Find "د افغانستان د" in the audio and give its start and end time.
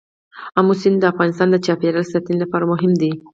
0.99-1.55